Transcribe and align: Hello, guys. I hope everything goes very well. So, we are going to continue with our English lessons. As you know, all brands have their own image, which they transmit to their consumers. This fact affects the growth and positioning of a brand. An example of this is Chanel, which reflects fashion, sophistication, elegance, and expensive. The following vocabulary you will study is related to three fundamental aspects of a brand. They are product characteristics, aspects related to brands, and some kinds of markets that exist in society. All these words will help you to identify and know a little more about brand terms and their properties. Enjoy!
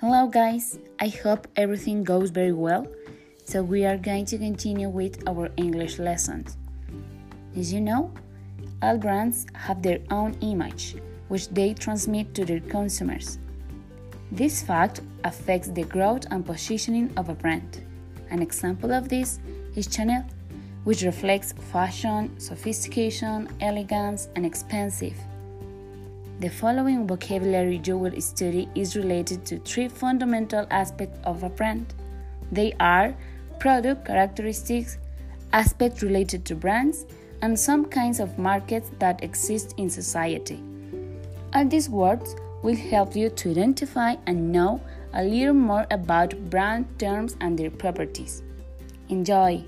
Hello, 0.00 0.28
guys. 0.28 0.78
I 1.00 1.08
hope 1.08 1.48
everything 1.56 2.04
goes 2.04 2.30
very 2.30 2.52
well. 2.52 2.86
So, 3.44 3.64
we 3.64 3.84
are 3.84 3.96
going 3.96 4.26
to 4.26 4.38
continue 4.38 4.88
with 4.88 5.28
our 5.28 5.50
English 5.56 5.98
lessons. 5.98 6.56
As 7.56 7.72
you 7.72 7.80
know, 7.80 8.12
all 8.80 8.96
brands 8.96 9.44
have 9.54 9.82
their 9.82 9.98
own 10.12 10.36
image, 10.40 10.94
which 11.26 11.48
they 11.48 11.74
transmit 11.74 12.32
to 12.36 12.44
their 12.44 12.60
consumers. 12.60 13.40
This 14.30 14.62
fact 14.62 15.00
affects 15.24 15.66
the 15.66 15.82
growth 15.82 16.26
and 16.30 16.46
positioning 16.46 17.12
of 17.16 17.28
a 17.28 17.34
brand. 17.34 17.84
An 18.30 18.40
example 18.40 18.92
of 18.92 19.08
this 19.08 19.40
is 19.74 19.92
Chanel, 19.92 20.24
which 20.84 21.02
reflects 21.02 21.54
fashion, 21.72 22.38
sophistication, 22.38 23.48
elegance, 23.60 24.28
and 24.36 24.46
expensive. 24.46 25.18
The 26.40 26.48
following 26.48 27.04
vocabulary 27.04 27.80
you 27.84 27.98
will 27.98 28.20
study 28.20 28.68
is 28.76 28.94
related 28.94 29.44
to 29.46 29.58
three 29.58 29.88
fundamental 29.88 30.68
aspects 30.70 31.18
of 31.24 31.42
a 31.42 31.48
brand. 31.48 31.94
They 32.52 32.74
are 32.78 33.16
product 33.58 34.06
characteristics, 34.06 34.98
aspects 35.52 36.00
related 36.00 36.44
to 36.44 36.54
brands, 36.54 37.06
and 37.42 37.58
some 37.58 37.86
kinds 37.86 38.20
of 38.20 38.38
markets 38.38 38.92
that 39.00 39.24
exist 39.24 39.74
in 39.78 39.90
society. 39.90 40.62
All 41.54 41.66
these 41.66 41.88
words 41.88 42.36
will 42.62 42.76
help 42.76 43.16
you 43.16 43.30
to 43.30 43.50
identify 43.50 44.14
and 44.28 44.52
know 44.52 44.80
a 45.14 45.24
little 45.24 45.54
more 45.54 45.88
about 45.90 46.38
brand 46.50 46.86
terms 47.00 47.36
and 47.40 47.58
their 47.58 47.70
properties. 47.70 48.44
Enjoy! 49.08 49.64